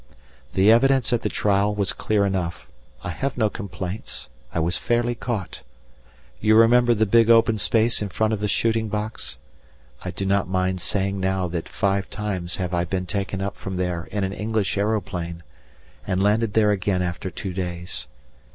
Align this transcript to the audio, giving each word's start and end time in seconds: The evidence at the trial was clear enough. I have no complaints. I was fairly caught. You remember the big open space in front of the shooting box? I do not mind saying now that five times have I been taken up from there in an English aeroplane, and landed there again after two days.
The 0.53 0.71
evidence 0.71 1.13
at 1.13 1.21
the 1.21 1.29
trial 1.29 1.75
was 1.75 1.93
clear 1.93 2.25
enough. 2.25 2.65
I 3.03 3.11
have 3.11 3.37
no 3.37 3.51
complaints. 3.51 4.29
I 4.51 4.57
was 4.57 4.75
fairly 4.75 5.13
caught. 5.13 5.61
You 6.39 6.55
remember 6.55 6.95
the 6.95 7.05
big 7.05 7.29
open 7.29 7.59
space 7.59 8.01
in 8.01 8.09
front 8.09 8.33
of 8.33 8.39
the 8.39 8.47
shooting 8.47 8.87
box? 8.89 9.37
I 10.03 10.09
do 10.09 10.25
not 10.25 10.47
mind 10.49 10.81
saying 10.81 11.19
now 11.19 11.47
that 11.49 11.69
five 11.69 12.09
times 12.09 12.55
have 12.55 12.73
I 12.73 12.83
been 12.83 13.05
taken 13.05 13.41
up 13.43 13.55
from 13.55 13.77
there 13.77 14.05
in 14.05 14.23
an 14.23 14.33
English 14.33 14.75
aeroplane, 14.75 15.43
and 16.07 16.23
landed 16.23 16.55
there 16.55 16.71
again 16.71 17.03
after 17.03 17.29
two 17.29 17.53
days. 17.53 18.07